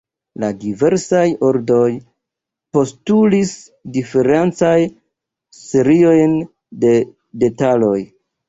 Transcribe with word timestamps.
La 0.43 0.47
diversaj 0.61 1.25
ordoj 1.49 1.89
postulis 2.77 3.53
diferencajn 3.99 4.89
seriojn 5.61 6.37
de 6.87 6.99
detaloj. 7.45 7.97